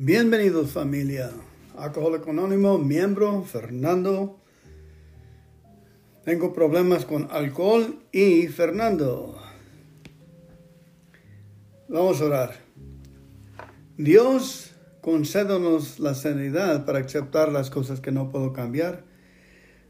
Bienvenidos 0.00 0.70
familia. 0.70 1.32
Alcohólico 1.76 2.30
Anónimo, 2.30 2.78
miembro 2.78 3.42
Fernando. 3.42 4.38
Tengo 6.24 6.52
problemas 6.52 7.04
con 7.04 7.26
alcohol 7.32 7.98
y 8.12 8.46
Fernando. 8.46 9.36
Vamos 11.88 12.20
a 12.20 12.26
orar. 12.26 12.52
Dios, 13.96 14.70
concédanos 15.00 15.98
la 15.98 16.14
sanidad 16.14 16.86
para 16.86 17.00
aceptar 17.00 17.50
las 17.50 17.68
cosas 17.68 18.00
que 18.00 18.12
no 18.12 18.30
puedo 18.30 18.52
cambiar, 18.52 19.02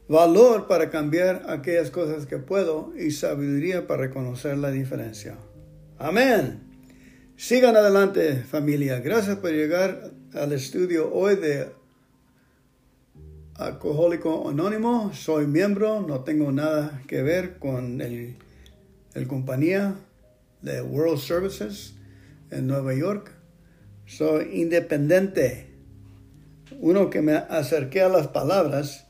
valor 0.07 0.67
para 0.67 0.89
cambiar 0.89 1.43
aquellas 1.49 1.91
cosas 1.91 2.25
que 2.25 2.39
puedo 2.39 2.93
y 2.97 3.11
sabiduría 3.11 3.85
para 3.85 4.07
reconocer 4.07 4.57
la 4.57 4.71
diferencia. 4.71 5.37
Amén. 5.99 6.68
Sigan 7.39 7.77
adelante 7.77 8.43
familia. 8.43 8.99
Gracias 8.99 9.37
por 9.37 9.51
llegar 9.51 10.11
al 10.33 10.51
estudio 10.51 11.09
hoy 11.13 11.37
de 11.37 11.69
Alcohólico 13.55 14.49
Anónimo. 14.49 15.13
Soy 15.13 15.47
miembro, 15.47 16.01
no 16.01 16.25
tengo 16.25 16.51
nada 16.51 17.01
que 17.07 17.23
ver 17.23 17.57
con 17.57 18.01
el, 18.01 18.35
compañía 19.29 19.95
de 20.61 20.81
World 20.81 21.17
Services 21.17 21.93
en 22.51 22.67
Nueva 22.67 22.93
York. 22.93 23.31
Soy 24.05 24.59
independiente. 24.59 25.69
Uno 26.81 27.09
que 27.09 27.21
me 27.21 27.35
acerqué 27.35 28.01
a 28.01 28.09
las 28.09 28.27
palabras 28.27 29.07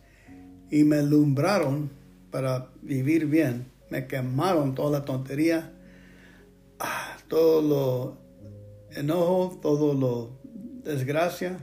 y 0.69 0.83
me 0.83 0.97
alumbraron 0.97 1.89
para 2.29 2.67
vivir 2.83 3.25
bien. 3.25 3.71
Me 3.89 4.05
quemaron 4.05 4.75
toda 4.75 4.99
la 4.99 5.03
tontería 5.03 5.73
todo 7.29 7.61
lo 7.61 8.17
enojo, 8.99 9.59
todo 9.61 9.93
lo 9.93 10.39
desgracia. 10.83 11.59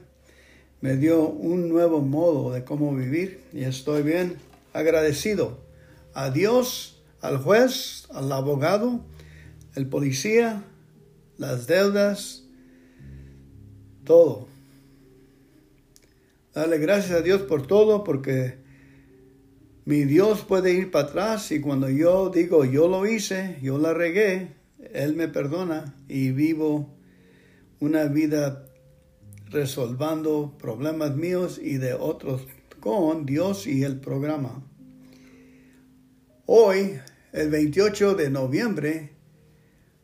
Me 0.80 0.96
dio 0.96 1.28
un 1.28 1.68
nuevo 1.68 2.00
modo 2.00 2.52
de 2.52 2.64
cómo 2.64 2.94
vivir 2.94 3.42
y 3.52 3.64
estoy 3.64 4.02
bien 4.02 4.36
agradecido 4.72 5.58
a 6.14 6.30
Dios, 6.30 7.02
al 7.20 7.38
juez, 7.38 8.06
al 8.10 8.30
abogado, 8.32 9.00
el 9.74 9.88
policía, 9.88 10.62
las 11.36 11.66
deudas, 11.66 12.44
todo. 14.04 14.46
Dale 16.54 16.78
gracias 16.78 17.18
a 17.18 17.22
Dios 17.22 17.42
por 17.42 17.66
todo 17.66 18.04
porque 18.04 18.58
mi 19.84 20.04
Dios 20.04 20.42
puede 20.42 20.72
ir 20.72 20.90
para 20.90 21.08
atrás 21.08 21.50
y 21.52 21.60
cuando 21.60 21.90
yo 21.90 22.30
digo 22.30 22.64
yo 22.64 22.88
lo 22.88 23.06
hice, 23.06 23.58
yo 23.62 23.78
la 23.78 23.92
regué, 23.92 24.55
él 24.92 25.14
me 25.14 25.28
perdona 25.28 25.94
y 26.08 26.30
vivo 26.30 26.96
una 27.80 28.04
vida 28.04 28.66
resolviendo 29.50 30.56
problemas 30.58 31.14
míos 31.14 31.58
y 31.62 31.76
de 31.76 31.94
otros 31.94 32.46
con 32.80 33.26
Dios 33.26 33.66
y 33.66 33.84
el 33.84 34.00
programa. 34.00 34.62
Hoy, 36.46 36.98
el 37.32 37.50
28 37.50 38.14
de 38.14 38.30
noviembre, 38.30 39.12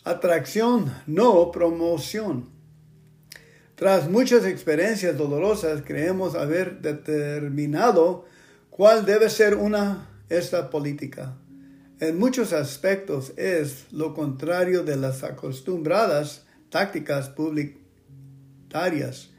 atracción, 0.05 0.92
no 1.06 1.50
promoción. 1.50 2.50
Tras 3.75 4.08
muchas 4.08 4.44
experiencias 4.44 5.16
dolorosas, 5.16 5.83
creemos 5.83 6.34
haber 6.34 6.80
determinado 6.80 8.27
cuál 8.70 9.05
debe 9.06 9.30
ser 9.30 9.56
una 9.56 10.08
esta 10.28 10.70
política 10.70 11.36
en 12.03 12.19
muchos 12.19 12.53
aspectos 12.53 13.33
es 13.36 13.86
lo 13.92 14.12
contrario 14.12 14.83
de 14.83 14.97
las 14.97 15.22
acostumbradas 15.22 16.44
tácticas 16.69 17.28
publicitarias. 17.28 19.31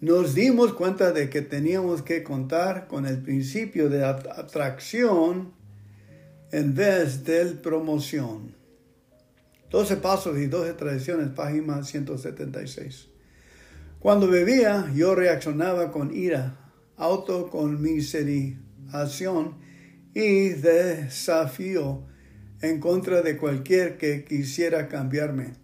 Nos 0.00 0.34
dimos 0.34 0.72
cuenta 0.72 1.12
de 1.12 1.28
que 1.28 1.42
teníamos 1.42 2.00
que 2.00 2.22
contar 2.22 2.88
con 2.88 3.04
el 3.04 3.20
principio 3.20 3.90
de 3.90 4.06
atracción 4.06 5.52
en 6.50 6.74
vez 6.74 7.24
de 7.24 7.44
promoción. 7.56 8.56
12 9.68 9.98
pasos 9.98 10.38
y 10.38 10.46
12 10.46 10.72
tradiciones, 10.72 11.28
página 11.28 11.84
176. 11.84 13.08
Cuando 13.98 14.28
bebía, 14.28 14.90
yo 14.94 15.14
reaccionaba 15.14 15.92
con 15.92 16.16
ira, 16.16 16.56
autoconmiseración 16.96 19.60
y 20.14 20.50
desafío 20.50 22.02
en 22.60 22.80
contra 22.80 23.22
de 23.22 23.36
cualquier 23.36 23.96
que 23.98 24.24
quisiera 24.24 24.88
cambiarme. 24.88 25.54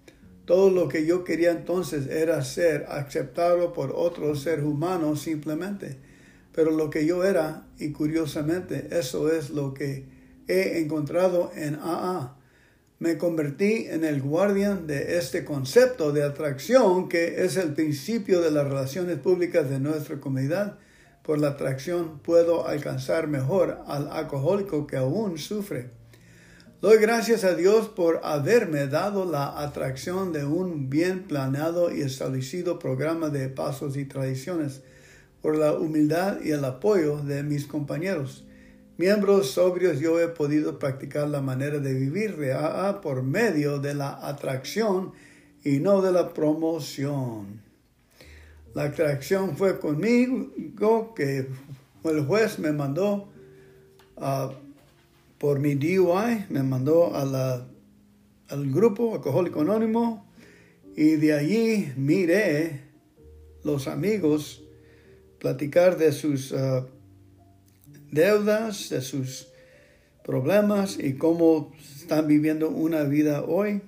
Todo 0.45 0.71
lo 0.71 0.89
que 0.89 1.05
yo 1.07 1.25
quería 1.25 1.51
entonces 1.51 2.07
era 2.07 2.43
ser 2.43 2.87
aceptado 2.89 3.73
por 3.73 3.93
otro 3.95 4.35
ser 4.35 4.65
humano 4.65 5.15
simplemente. 5.15 5.99
Pero 6.55 6.71
lo 6.71 6.91
que 6.91 7.07
yo 7.07 7.25
era, 7.25 7.69
y 7.79 7.93
curiosamente, 7.93 8.89
eso 8.91 9.31
es 9.31 9.51
lo 9.51 9.75
que 9.75 10.07
he 10.49 10.81
encontrado 10.81 11.53
en 11.55 11.77
AA. 11.77 12.37
Me 12.99 13.17
convertí 13.17 13.87
en 13.89 14.05
el 14.05 14.21
guardián 14.21 14.89
de 14.89 15.19
este 15.19 15.45
concepto 15.45 16.11
de 16.11 16.25
atracción 16.25 17.09
que 17.09 17.45
es 17.45 17.57
el 17.57 17.75
principio 17.75 18.41
de 18.41 18.51
las 18.51 18.67
relaciones 18.67 19.19
públicas 19.19 19.71
de 19.71 19.79
nuestra 19.79 20.19
comunidad 20.19 20.79
por 21.29 21.39
la 21.39 21.49
atracción 21.49 22.21
puedo 22.21 22.67
alcanzar 22.67 23.29
mejor 23.29 23.83
al 23.87 24.11
alcohólico 24.11 24.87
que 24.87 24.97
aún 24.97 25.37
sufre. 25.37 25.91
Doy 26.81 26.97
gracias 26.97 27.45
a 27.45 27.55
Dios 27.55 27.87
por 27.91 28.23
haberme 28.25 28.87
dado 28.87 29.31
la 29.31 29.61
atracción 29.61 30.33
de 30.33 30.47
un 30.47 30.89
bien 30.89 31.25
planeado 31.25 31.95
y 31.95 32.01
establecido 32.01 32.79
programa 32.79 33.29
de 33.29 33.51
pasos 33.51 33.99
y 33.99 34.07
tradiciones, 34.07 34.81
por 35.43 35.59
la 35.59 35.75
humildad 35.75 36.39
y 36.43 36.53
el 36.53 36.65
apoyo 36.65 37.19
de 37.19 37.43
mis 37.43 37.67
compañeros. 37.67 38.47
Miembros 38.97 39.51
sobrios 39.51 40.01
yo 40.01 40.19
he 40.23 40.29
podido 40.29 40.79
practicar 40.79 41.29
la 41.29 41.43
manera 41.43 41.79
de 41.79 41.93
vivir 41.93 42.39
de 42.39 42.55
AA 42.55 43.03
por 43.03 43.23
medio 43.23 43.81
de 43.81 43.93
la 43.93 44.19
atracción 44.27 45.13
y 45.63 45.81
no 45.81 46.01
de 46.01 46.11
la 46.11 46.33
promoción. 46.33 47.68
La 48.75 48.85
atracción 48.85 49.57
fue 49.57 49.79
conmigo, 49.79 51.15
que 51.15 51.49
el 52.05 52.27
juez 52.27 52.59
me 52.59 52.73
mandó 52.73 53.29
por 55.39 55.59
mi 55.59 55.75
DUI, 55.75 56.47
me 56.49 56.63
mandó 56.63 57.15
a 57.15 57.67
al 58.49 58.71
grupo 58.71 59.15
Alcohólico 59.15 59.61
Anónimo 59.61 60.27
y 60.97 61.17
de 61.17 61.35
allí 61.35 61.93
miré 61.97 62.81
los 63.63 63.89
amigos 63.89 64.63
platicar 65.39 65.99
de 65.99 66.13
sus 66.13 66.53
ah, 66.53 66.87
deudas, 68.11 68.89
de 68.89 69.03
sus 69.03 69.49
problemas 70.25 70.99
y 70.99 71.15
cómo 71.15 71.73
están 72.01 72.27
viviendo 72.27 72.71
una 72.71 73.03
vida 73.05 73.43
hoy 73.43 73.83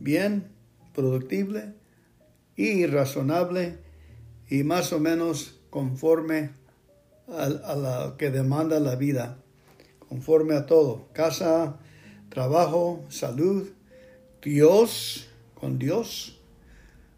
bien, 0.00 0.48
productible 0.92 1.72
y 2.56 2.86
razonable 2.86 3.78
y 4.48 4.64
más 4.64 4.92
o 4.92 5.00
menos 5.00 5.60
conforme 5.70 6.50
a, 7.28 7.74
lo 7.74 8.16
que 8.16 8.30
demanda 8.30 8.78
la 8.80 8.96
vida, 8.96 9.38
conforme 10.08 10.54
a 10.54 10.66
todo, 10.66 11.08
casa, 11.12 11.78
trabajo, 12.28 13.04
salud, 13.08 13.70
Dios, 14.42 15.28
con 15.54 15.78
Dios, 15.78 16.40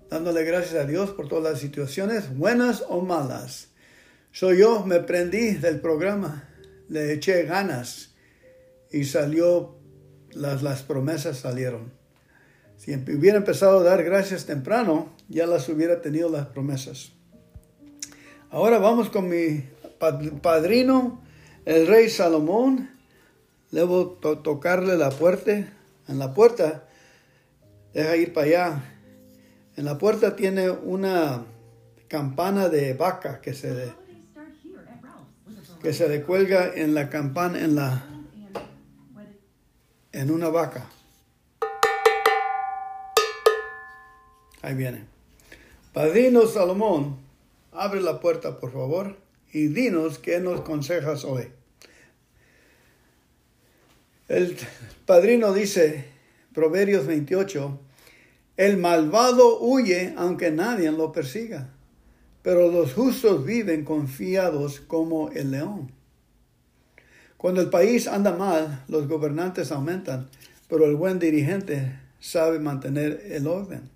dándole 0.08 0.44
gracias 0.44 0.74
a 0.76 0.86
Dios 0.86 1.10
por 1.10 1.28
todas 1.28 1.52
las 1.52 1.60
situaciones, 1.60 2.36
buenas 2.36 2.84
o 2.88 3.00
malas. 3.00 3.68
Soy 4.30 4.58
yo, 4.58 4.84
me 4.84 5.00
prendí 5.00 5.54
del 5.54 5.80
programa, 5.80 6.48
le 6.88 7.12
eché 7.12 7.42
ganas 7.44 8.14
y 8.92 9.04
salió, 9.04 9.76
las, 10.32 10.62
las 10.62 10.82
promesas 10.82 11.38
salieron. 11.38 11.92
Si 12.76 12.94
hubiera 12.94 13.38
empezado 13.38 13.80
a 13.80 13.84
dar 13.84 14.04
gracias 14.04 14.44
temprano, 14.44 15.16
ya 15.28 15.46
las 15.46 15.68
hubiera 15.68 16.02
tenido 16.02 16.28
las 16.28 16.46
promesas. 16.48 17.15
Ahora 18.50 18.78
vamos 18.78 19.10
con 19.10 19.28
mi 19.28 19.64
padrino, 20.40 21.20
el 21.64 21.86
rey 21.88 22.08
Salomón. 22.08 22.90
Debo 23.72 24.06
tocarle 24.10 24.96
la 24.96 25.10
puerta. 25.10 25.52
En 26.08 26.18
la 26.20 26.32
puerta, 26.32 26.84
deja 27.92 28.16
ir 28.16 28.32
para 28.32 28.46
allá. 28.46 28.84
En 29.76 29.84
la 29.84 29.98
puerta 29.98 30.36
tiene 30.36 30.70
una 30.70 31.44
campana 32.06 32.68
de 32.68 32.94
vaca 32.94 33.40
que 33.40 33.52
se 33.52 33.92
que 35.82 35.92
se 35.92 36.08
le 36.08 36.22
cuelga 36.22 36.72
en 36.74 36.94
la 36.94 37.10
campana 37.10 37.58
en 37.58 37.74
la 37.74 38.04
en 40.12 40.30
una 40.30 40.48
vaca. 40.48 40.88
Ahí 44.62 44.74
viene. 44.74 45.04
Padrino 45.92 46.46
Salomón 46.46 47.25
Abre 47.78 48.00
la 48.00 48.20
puerta, 48.20 48.58
por 48.58 48.72
favor, 48.72 49.16
y 49.52 49.68
dinos 49.68 50.18
qué 50.18 50.40
nos 50.40 50.62
consejas 50.62 51.24
hoy. 51.24 51.48
El 54.28 54.56
padrino 55.04 55.52
dice, 55.52 56.06
Proverbios 56.54 57.06
28, 57.06 57.78
El 58.56 58.78
malvado 58.78 59.60
huye 59.60 60.14
aunque 60.16 60.50
nadie 60.50 60.90
lo 60.90 61.12
persiga, 61.12 61.68
pero 62.40 62.72
los 62.72 62.94
justos 62.94 63.44
viven 63.44 63.84
confiados 63.84 64.80
como 64.80 65.30
el 65.32 65.50
león. 65.50 65.92
Cuando 67.36 67.60
el 67.60 67.68
país 67.68 68.08
anda 68.08 68.34
mal, 68.34 68.84
los 68.88 69.06
gobernantes 69.06 69.70
aumentan, 69.70 70.30
pero 70.66 70.86
el 70.86 70.96
buen 70.96 71.18
dirigente 71.18 72.00
sabe 72.20 72.58
mantener 72.58 73.22
el 73.30 73.46
orden. 73.46 73.95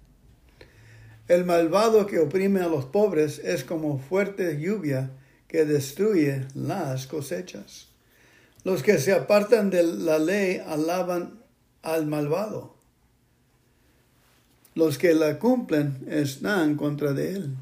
El 1.31 1.45
malvado 1.45 2.09
que 2.09 2.19
oprime 2.19 2.61
a 2.61 2.67
los 2.67 2.87
pobres 2.87 3.39
es 3.39 3.63
como 3.63 4.01
fuerte 4.01 4.61
lluvia 4.61 5.13
que 5.47 5.65
destruye 5.65 6.49
las 6.57 7.07
cosechas. 7.07 7.87
Los 8.65 8.83
que 8.83 8.99
se 8.99 9.13
apartan 9.13 9.71
de 9.71 9.85
la 9.85 10.19
ley 10.19 10.61
alaban 10.67 11.39
al 11.83 12.07
malvado. 12.07 12.75
Los 14.75 14.99
que 14.99 15.15
la 15.15 15.39
cumplen 15.39 16.05
están 16.09 16.75
contra 16.75 17.13
de 17.13 17.35
él. 17.35 17.55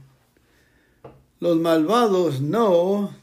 Los 1.39 1.59
malvados 1.59 2.41
no 2.41 3.15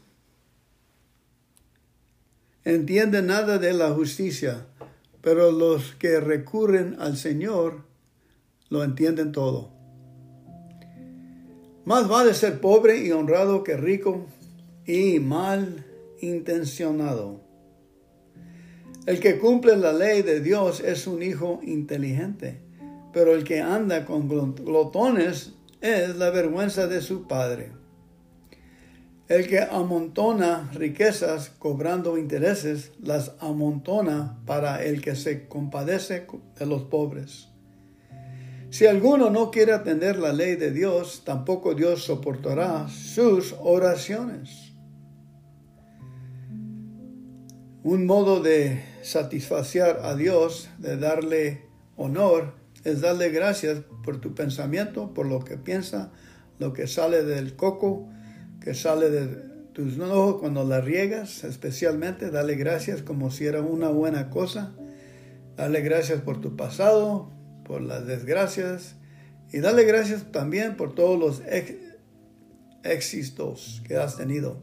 entienden 2.62 3.26
nada 3.26 3.58
de 3.58 3.72
la 3.72 3.90
justicia, 3.90 4.64
pero 5.22 5.50
los 5.50 5.96
que 5.96 6.20
recurren 6.20 6.94
al 7.00 7.16
Señor 7.16 7.82
lo 8.68 8.84
entienden 8.84 9.32
todo. 9.32 9.75
Más 11.86 12.08
vale 12.08 12.34
ser 12.34 12.60
pobre 12.60 12.98
y 12.98 13.12
honrado 13.12 13.62
que 13.62 13.76
rico 13.76 14.26
y 14.84 15.20
mal 15.20 15.86
intencionado. 16.20 17.40
El 19.06 19.20
que 19.20 19.38
cumple 19.38 19.76
la 19.76 19.92
ley 19.92 20.22
de 20.22 20.40
Dios 20.40 20.80
es 20.80 21.06
un 21.06 21.22
hijo 21.22 21.60
inteligente, 21.62 22.58
pero 23.12 23.36
el 23.36 23.44
que 23.44 23.60
anda 23.60 24.04
con 24.04 24.26
glotones 24.28 25.52
es 25.80 26.16
la 26.16 26.30
vergüenza 26.30 26.88
de 26.88 27.00
su 27.00 27.28
padre. 27.28 27.70
El 29.28 29.46
que 29.46 29.60
amontona 29.60 30.68
riquezas 30.74 31.50
cobrando 31.50 32.18
intereses, 32.18 32.90
las 33.00 33.36
amontona 33.38 34.40
para 34.44 34.82
el 34.82 35.00
que 35.00 35.14
se 35.14 35.46
compadece 35.46 36.26
de 36.58 36.66
los 36.66 36.82
pobres. 36.82 37.48
Si 38.70 38.84
alguno 38.86 39.30
no 39.30 39.50
quiere 39.50 39.72
atender 39.72 40.18
la 40.18 40.32
ley 40.32 40.56
de 40.56 40.72
Dios, 40.72 41.22
tampoco 41.24 41.74
Dios 41.74 42.04
soportará 42.04 42.88
sus 42.88 43.54
oraciones. 43.60 44.72
Un 47.84 48.06
modo 48.06 48.42
de 48.42 48.82
satisfacer 49.02 49.98
a 50.02 50.16
Dios, 50.16 50.68
de 50.78 50.96
darle 50.96 51.68
honor, 51.96 52.54
es 52.82 53.00
darle 53.00 53.30
gracias 53.30 53.82
por 54.04 54.20
tu 54.20 54.34
pensamiento, 54.34 55.14
por 55.14 55.26
lo 55.26 55.40
que 55.40 55.56
piensa, 55.56 56.12
lo 56.58 56.72
que 56.72 56.88
sale 56.88 57.22
del 57.22 57.54
coco, 57.54 58.08
que 58.60 58.74
sale 58.74 59.10
de 59.10 59.26
tus 59.72 59.98
ojos 60.00 60.40
cuando 60.40 60.64
la 60.64 60.80
riegas, 60.80 61.44
especialmente, 61.44 62.30
dale 62.30 62.56
gracias 62.56 63.02
como 63.02 63.30
si 63.30 63.46
era 63.46 63.60
una 63.60 63.88
buena 63.88 64.30
cosa. 64.30 64.74
Dale 65.56 65.80
gracias 65.82 66.20
por 66.20 66.40
tu 66.40 66.56
pasado, 66.56 67.30
por 67.66 67.82
las 67.82 68.06
desgracias 68.06 68.96
y 69.52 69.58
dale 69.58 69.84
gracias 69.84 70.30
también 70.32 70.76
por 70.76 70.94
todos 70.94 71.18
los 71.18 71.42
éxitos 72.82 73.82
que 73.86 73.96
has 73.96 74.16
tenido. 74.16 74.62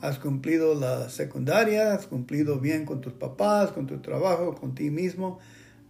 Has 0.00 0.18
cumplido 0.18 0.74
la 0.74 1.08
secundaria, 1.08 1.94
has 1.94 2.06
cumplido 2.06 2.60
bien 2.60 2.84
con 2.84 3.00
tus 3.00 3.14
papás, 3.14 3.72
con 3.72 3.86
tu 3.86 4.00
trabajo, 4.00 4.54
con 4.54 4.74
ti 4.74 4.90
mismo. 4.90 5.38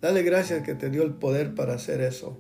Dale 0.01 0.23
gracias 0.23 0.63
que 0.63 0.75
te 0.75 0.91
dio 0.91 1.03
el 1.03 1.15
poder 1.15 1.55
para 1.55 1.75
hacer 1.75 2.01
eso. 2.01 2.39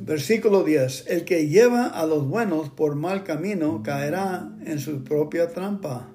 Versículo 0.00 0.64
10. 0.64 1.06
El 1.08 1.24
que 1.24 1.48
lleva 1.48 1.86
a 1.86 2.04
los 2.04 2.26
buenos 2.26 2.68
por 2.68 2.96
mal 2.96 3.24
camino 3.24 3.82
caerá 3.82 4.50
en 4.66 4.80
su 4.80 5.04
propia 5.04 5.48
trampa, 5.48 6.08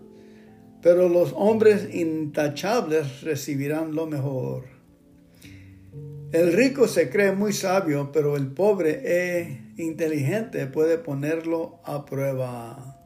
pero 0.81 1.07
los 1.09 1.33
hombres 1.35 1.93
intachables 1.93 3.21
recibirán 3.21 3.95
lo 3.95 4.05
mejor. 4.05 4.72
El 6.33 6.51
rico 6.51 6.87
se 6.87 7.11
cree 7.11 7.31
muy 7.31 7.53
sabio, 7.53 8.11
pero 8.11 8.35
el 8.35 8.47
pobre 8.47 9.03
e 9.05 9.71
inteligente 9.77 10.65
puede 10.65 10.97
ponerlo 10.97 11.79
a 11.85 12.05
prueba. 12.07 12.99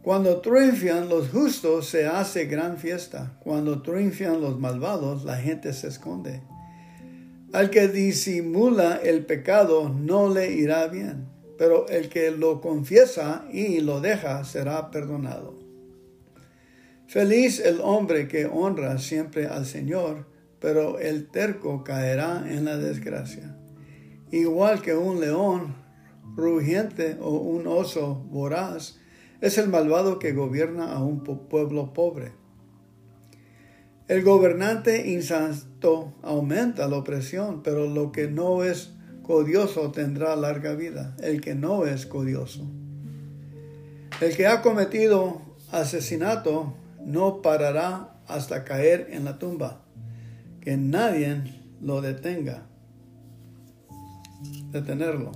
Cuando 0.00 0.40
triunfan 0.40 1.10
los 1.10 1.28
justos 1.28 1.86
se 1.86 2.06
hace 2.06 2.46
gran 2.46 2.78
fiesta. 2.78 3.36
Cuando 3.40 3.82
triunfan 3.82 4.40
los 4.40 4.58
malvados 4.58 5.24
la 5.24 5.36
gente 5.36 5.74
se 5.74 5.88
esconde. 5.88 6.40
Al 7.52 7.68
que 7.68 7.88
disimula 7.88 8.96
el 8.96 9.26
pecado 9.26 9.90
no 9.90 10.32
le 10.32 10.52
irá 10.52 10.86
bien, 10.86 11.26
pero 11.58 11.86
el 11.90 12.08
que 12.08 12.30
lo 12.30 12.62
confiesa 12.62 13.44
y 13.52 13.80
lo 13.80 14.00
deja 14.00 14.44
será 14.44 14.90
perdonado. 14.90 15.58
Feliz 17.06 17.60
el 17.60 17.82
hombre 17.82 18.28
que 18.28 18.46
honra 18.46 18.96
siempre 18.96 19.46
al 19.46 19.66
Señor, 19.66 20.29
pero 20.60 20.98
el 20.98 21.28
terco 21.28 21.84
caerá 21.84 22.44
en 22.46 22.64
la 22.64 22.76
desgracia. 22.76 23.56
Igual 24.30 24.82
que 24.82 24.94
un 24.94 25.20
león 25.20 25.74
rugiente 26.36 27.16
o 27.20 27.30
un 27.30 27.66
oso 27.66 28.14
voraz, 28.30 28.98
es 29.40 29.58
el 29.58 29.68
malvado 29.68 30.18
que 30.18 30.32
gobierna 30.32 30.92
a 30.92 31.02
un 31.02 31.24
pueblo 31.24 31.92
pobre. 31.92 32.32
El 34.06 34.22
gobernante 34.22 35.10
insanto 35.10 36.14
aumenta 36.22 36.88
la 36.88 36.98
opresión, 36.98 37.62
pero 37.62 37.86
lo 37.86 38.12
que 38.12 38.28
no 38.28 38.64
es 38.64 38.92
codioso 39.22 39.92
tendrá 39.92 40.34
larga 40.34 40.74
vida. 40.74 41.16
El 41.22 41.40
que 41.40 41.54
no 41.54 41.86
es 41.86 42.06
codioso. 42.06 42.68
El 44.20 44.36
que 44.36 44.48
ha 44.48 44.62
cometido 44.62 45.40
asesinato 45.70 46.74
no 47.04 47.40
parará 47.40 48.20
hasta 48.26 48.64
caer 48.64 49.08
en 49.12 49.24
la 49.24 49.38
tumba. 49.38 49.84
Que 50.60 50.76
nadie 50.76 51.42
lo 51.80 52.00
detenga. 52.00 52.66
Detenerlo. 54.70 55.32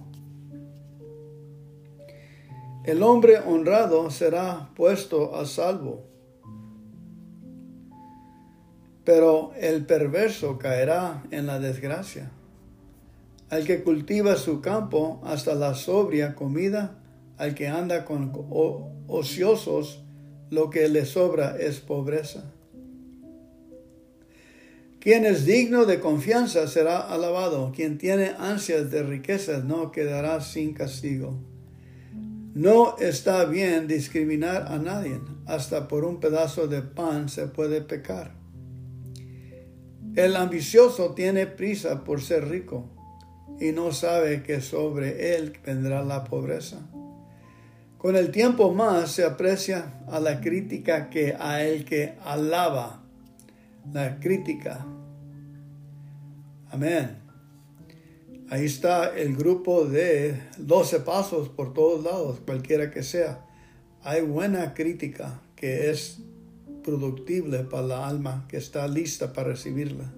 El 2.85 3.03
hombre 3.03 3.39
honrado 3.39 4.11
será 4.11 4.71
puesto 4.75 5.35
a 5.37 5.47
salvo 5.47 6.15
pero 9.05 9.53
el 9.61 9.85
perverso 9.85 10.59
caerá 10.59 11.23
en 11.31 11.47
la 11.47 11.61
desgracia. 11.61 12.31
Al 13.51 13.65
que 13.65 13.83
cultiva 13.83 14.37
su 14.37 14.61
campo 14.63 15.21
hasta 15.25 15.55
la 15.55 15.75
sobria 15.75 16.35
comida, 16.35 16.99
al 17.37 17.55
que 17.55 17.69
anda 17.69 18.05
con 18.05 18.33
ociosos, 19.07 20.03
lo 20.51 20.71
que 20.71 20.89
le 20.89 21.05
sobra 21.05 21.57
es 21.59 21.81
pobreza. 21.81 22.45
Quien 25.05 25.27
es 25.27 25.45
digno 25.45 25.85
de 25.85 26.01
confianza 26.01 26.67
será 26.67 26.99
alabado, 26.99 27.73
quien 27.77 27.99
tiene 27.99 28.33
ansias 28.39 28.91
de 28.91 29.03
riquezas 29.03 29.63
no 29.63 29.93
quedará 29.93 30.41
sin 30.41 30.73
castigo. 30.73 31.39
No 32.55 32.97
está 32.97 33.45
bien 33.45 33.87
discriminar 33.87 34.73
a 34.73 34.79
nadie, 34.79 35.21
hasta 35.45 35.89
por 35.89 36.07
un 36.07 36.21
pedazo 36.21 36.69
de 36.69 36.81
pan 36.81 37.29
se 37.29 37.49
puede 37.49 37.83
pecar. 37.83 38.33
El 40.17 40.37
ambicioso 40.37 41.13
tiene 41.13 41.47
prisa 41.47 42.03
por 42.03 42.23
ser 42.23 42.49
rico 42.49 42.89
y 43.61 43.73
no 43.73 43.93
sabe 43.93 44.43
que 44.43 44.63
sobre 44.63 45.37
él 45.37 45.53
vendrá 45.67 46.03
la 46.03 46.25
pobreza. 46.25 46.79
Con 47.99 48.17
el 48.17 48.31
tiempo 48.31 48.73
más 48.73 49.11
se 49.11 49.25
aprecia 49.25 50.03
a 50.09 50.19
la 50.19 50.41
crítica 50.41 51.11
que 51.11 51.37
a 51.39 51.63
el 51.63 51.85
que 51.85 52.15
alaba 52.25 53.04
la 53.93 54.19
crítica. 54.21 54.87
Amén. 56.71 57.19
Ahí 58.51 58.67
está 58.67 59.17
el 59.17 59.37
grupo 59.37 59.87
de 59.87 60.39
12 60.59 61.01
pasos 61.01 61.49
por 61.49 61.73
todos 61.73 62.05
lados, 62.05 62.41
cualquiera 62.45 62.91
que 62.91 63.03
sea. 63.03 63.45
Hay 64.03 64.23
buena 64.23 64.75
crítica 64.75 65.41
que 65.57 65.91
es 65.91 66.21
productible 66.83 67.61
para 67.61 67.87
la 67.87 68.07
alma 68.07 68.47
que 68.49 68.59
está 68.59 68.87
lista 68.87 69.33
para 69.33 69.49
recibirla. 69.49 70.13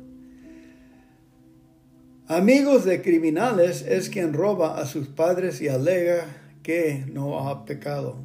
Amigos 2.28 2.84
de 2.84 3.02
criminales 3.02 3.82
es 3.82 4.10
quien 4.10 4.32
roba 4.32 4.80
a 4.80 4.86
sus 4.86 5.06
padres 5.06 5.60
y 5.60 5.68
alega 5.68 6.26
que 6.64 7.04
no 7.12 7.48
ha 7.48 7.64
pecado. 7.64 8.16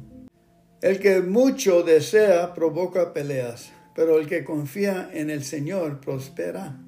El 0.80 0.98
que 0.98 1.20
mucho 1.20 1.84
desea 1.84 2.54
provoca 2.54 3.12
peleas, 3.12 3.70
pero 3.94 4.18
el 4.18 4.26
que 4.26 4.44
confía 4.44 5.10
en 5.12 5.30
el 5.30 5.44
Señor 5.44 6.00
prospera. 6.00 6.80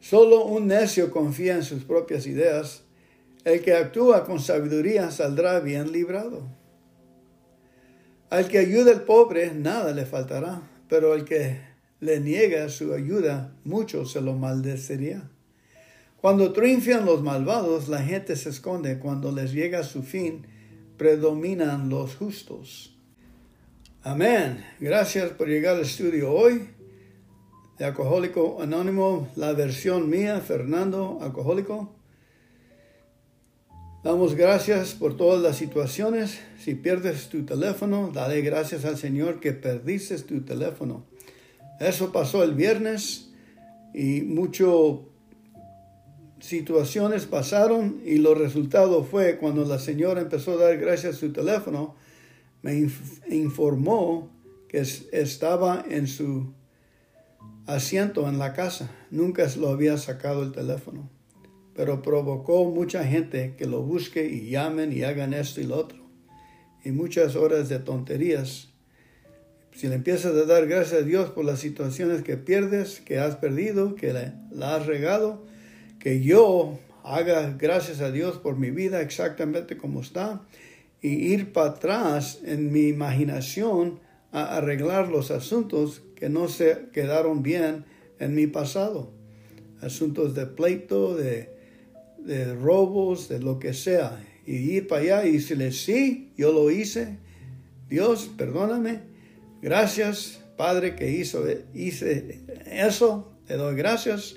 Solo 0.00 0.44
un 0.44 0.68
necio 0.68 1.10
confía 1.10 1.56
en 1.56 1.64
sus 1.64 1.84
propias 1.84 2.26
ideas. 2.26 2.84
El 3.44 3.62
que 3.62 3.74
actúa 3.74 4.24
con 4.24 4.40
sabiduría 4.40 5.10
saldrá 5.10 5.60
bien 5.60 5.92
librado. 5.92 6.46
Al 8.30 8.48
que 8.48 8.58
ayuda 8.58 8.92
al 8.92 9.02
pobre 9.02 9.52
nada 9.52 9.92
le 9.92 10.04
faltará, 10.04 10.62
pero 10.88 11.14
el 11.14 11.24
que 11.24 11.60
le 12.00 12.20
niega 12.20 12.68
su 12.68 12.92
ayuda, 12.92 13.54
mucho 13.64 14.04
se 14.04 14.20
lo 14.20 14.34
maldecería. 14.34 15.30
Cuando 16.20 16.52
triunfan 16.52 17.04
los 17.04 17.22
malvados, 17.22 17.88
la 17.88 18.02
gente 18.02 18.36
se 18.36 18.48
esconde. 18.48 18.98
Cuando 18.98 19.30
les 19.30 19.52
llega 19.52 19.84
su 19.84 20.02
fin, 20.02 20.46
predominan 20.96 21.88
los 21.88 22.16
justos. 22.16 22.95
Amén. 24.08 24.64
Gracias 24.78 25.32
por 25.32 25.48
llegar 25.48 25.74
al 25.74 25.82
estudio 25.82 26.32
hoy 26.32 26.68
de 27.76 27.84
Alcohólico 27.84 28.62
Anónimo, 28.62 29.28
la 29.34 29.52
versión 29.52 30.08
mía, 30.08 30.40
Fernando 30.40 31.18
Alcohólico. 31.20 31.92
Damos 34.04 34.36
gracias 34.36 34.94
por 34.94 35.16
todas 35.16 35.42
las 35.42 35.56
situaciones. 35.56 36.38
Si 36.56 36.76
pierdes 36.76 37.28
tu 37.30 37.44
teléfono, 37.44 38.12
dale 38.14 38.42
gracias 38.42 38.84
al 38.84 38.96
Señor 38.96 39.40
que 39.40 39.50
perdiste 39.50 40.16
tu 40.20 40.42
teléfono. 40.42 41.04
Eso 41.80 42.12
pasó 42.12 42.44
el 42.44 42.54
viernes 42.54 43.32
y 43.92 44.20
muchas 44.20 44.68
situaciones 46.38 47.26
pasaron 47.26 48.00
y 48.04 48.18
lo 48.18 48.36
resultado 48.36 49.02
fue 49.02 49.36
cuando 49.38 49.64
la 49.64 49.80
señora 49.80 50.20
empezó 50.20 50.52
a 50.52 50.62
dar 50.62 50.76
gracias 50.76 51.16
a 51.16 51.18
su 51.18 51.32
teléfono, 51.32 51.96
me 52.66 53.36
informó 53.36 54.30
que 54.68 54.78
estaba 55.12 55.84
en 55.88 56.06
su 56.06 56.52
asiento 57.66 58.28
en 58.28 58.38
la 58.38 58.52
casa. 58.52 58.90
Nunca 59.10 59.46
lo 59.56 59.68
había 59.68 59.96
sacado 59.98 60.42
el 60.42 60.52
teléfono, 60.52 61.08
pero 61.74 62.02
provocó 62.02 62.64
mucha 62.66 63.04
gente 63.04 63.54
que 63.56 63.66
lo 63.66 63.82
busque 63.82 64.26
y 64.26 64.50
llamen 64.50 64.92
y 64.92 65.02
hagan 65.02 65.32
esto 65.32 65.60
y 65.60 65.64
lo 65.64 65.76
otro. 65.76 65.98
Y 66.84 66.90
muchas 66.90 67.36
horas 67.36 67.68
de 67.68 67.78
tonterías 67.78 68.68
si 69.76 69.88
le 69.88 69.96
empiezas 69.96 70.34
a 70.34 70.44
dar 70.46 70.66
gracias 70.66 71.02
a 71.02 71.04
Dios 71.04 71.30
por 71.30 71.44
las 71.44 71.60
situaciones 71.60 72.22
que 72.22 72.38
pierdes, 72.38 73.00
que 73.00 73.18
has 73.18 73.36
perdido, 73.36 73.94
que 73.94 74.14
la, 74.14 74.74
has 74.74 74.86
regado, 74.86 75.44
que 76.00 76.22
yo 76.22 76.78
haga 77.04 77.54
gracias 77.58 78.00
a 78.00 78.10
Dios 78.10 78.38
por 78.38 78.56
mi 78.56 78.70
vida 78.70 79.02
exactamente 79.02 79.76
como 79.76 80.00
está 80.00 80.40
y 81.06 81.32
ir 81.32 81.52
para 81.52 81.70
atrás 81.70 82.40
en 82.44 82.72
mi 82.72 82.88
imaginación 82.88 84.00
a 84.32 84.56
arreglar 84.56 85.06
los 85.08 85.30
asuntos 85.30 86.02
que 86.16 86.28
no 86.28 86.48
se 86.48 86.88
quedaron 86.92 87.44
bien 87.44 87.84
en 88.18 88.34
mi 88.34 88.48
pasado. 88.48 89.12
Asuntos 89.80 90.34
de 90.34 90.46
pleito, 90.46 91.14
de, 91.14 91.50
de 92.18 92.54
robos, 92.56 93.28
de 93.28 93.38
lo 93.38 93.60
que 93.60 93.72
sea. 93.72 94.20
Y 94.44 94.56
ir 94.56 94.88
para 94.88 95.02
allá 95.02 95.26
y 95.26 95.34
decirle, 95.34 95.70
sí, 95.70 96.32
yo 96.36 96.50
lo 96.52 96.72
hice. 96.72 97.18
Dios, 97.88 98.28
perdóname 98.36 99.02
Gracias, 99.62 100.40
Padre, 100.56 100.96
que 100.96 101.10
hizo, 101.12 101.44
hice 101.72 102.40
eso. 102.66 103.32
Te 103.46 103.54
doy 103.54 103.76
gracias. 103.76 104.34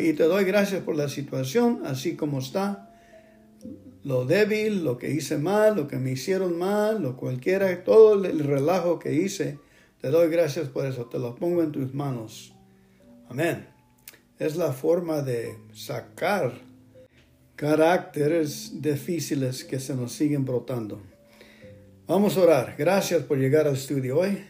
Y 0.00 0.12
te 0.14 0.24
doy 0.24 0.44
gracias 0.44 0.82
por 0.82 0.96
la 0.96 1.08
situación, 1.08 1.82
así 1.84 2.16
como 2.16 2.40
está. 2.40 2.93
Lo 4.04 4.26
débil, 4.26 4.84
lo 4.84 4.98
que 4.98 5.10
hice 5.10 5.38
mal, 5.38 5.76
lo 5.76 5.88
que 5.88 5.96
me 5.96 6.12
hicieron 6.12 6.58
mal, 6.58 7.02
lo 7.02 7.16
cualquiera, 7.16 7.82
todo 7.84 8.22
el 8.24 8.38
relajo 8.40 8.98
que 8.98 9.14
hice. 9.14 9.58
Te 10.00 10.10
doy 10.10 10.28
gracias 10.28 10.68
por 10.68 10.84
eso. 10.84 11.06
Te 11.06 11.18
lo 11.18 11.34
pongo 11.34 11.62
en 11.62 11.72
tus 11.72 11.94
manos. 11.94 12.54
Amén. 13.30 13.66
Es 14.38 14.56
la 14.56 14.72
forma 14.72 15.22
de 15.22 15.56
sacar 15.72 16.52
caracteres 17.56 18.82
difíciles 18.82 19.64
que 19.64 19.80
se 19.80 19.94
nos 19.94 20.12
siguen 20.12 20.44
brotando. 20.44 21.00
Vamos 22.06 22.36
a 22.36 22.42
orar. 22.42 22.74
Gracias 22.76 23.22
por 23.22 23.38
llegar 23.38 23.66
al 23.66 23.74
estudio 23.74 24.18
hoy. 24.18 24.44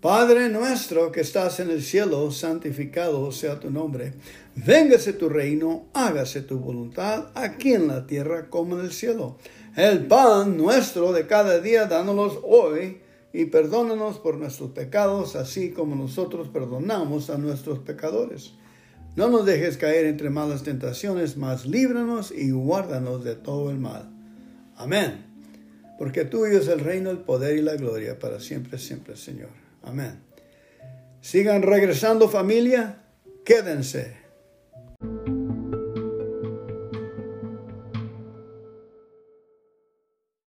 Padre 0.00 0.48
nuestro 0.50 1.10
que 1.10 1.22
estás 1.22 1.58
en 1.58 1.70
el 1.70 1.82
cielo, 1.82 2.30
santificado 2.30 3.32
sea 3.32 3.58
tu 3.58 3.70
nombre. 3.70 4.12
Véngase 4.54 5.14
tu 5.14 5.28
reino, 5.28 5.86
hágase 5.94 6.42
tu 6.42 6.58
voluntad, 6.58 7.28
aquí 7.34 7.72
en 7.72 7.88
la 7.88 8.06
tierra 8.06 8.48
como 8.50 8.78
en 8.78 8.84
el 8.84 8.92
cielo. 8.92 9.38
El 9.74 10.06
pan 10.06 10.56
nuestro 10.56 11.12
de 11.12 11.26
cada 11.26 11.60
día, 11.60 11.86
dánolos 11.86 12.38
hoy 12.42 12.98
y 13.32 13.46
perdónanos 13.46 14.18
por 14.18 14.36
nuestros 14.36 14.70
pecados, 14.70 15.34
así 15.34 15.70
como 15.70 15.96
nosotros 15.96 16.48
perdonamos 16.48 17.30
a 17.30 17.38
nuestros 17.38 17.78
pecadores. 17.80 18.52
No 19.16 19.28
nos 19.28 19.46
dejes 19.46 19.78
caer 19.78 20.04
entre 20.06 20.30
malas 20.30 20.62
tentaciones, 20.62 21.36
mas 21.36 21.66
líbranos 21.66 22.32
y 22.32 22.50
guárdanos 22.50 23.24
de 23.24 23.34
todo 23.34 23.70
el 23.70 23.78
mal. 23.78 24.10
Amén 24.76 25.26
porque 25.98 26.24
tuyo 26.24 26.58
es 26.58 26.68
el 26.68 26.80
reino, 26.80 27.10
el 27.10 27.18
poder 27.18 27.56
y 27.56 27.62
la 27.62 27.74
gloria 27.76 28.18
para 28.18 28.40
siempre, 28.40 28.78
siempre, 28.78 29.16
Señor. 29.16 29.65
Amén. 29.86 30.20
Sigan 31.20 31.62
regresando 31.62 32.28
familia, 32.28 32.98
quédense. 33.44 34.25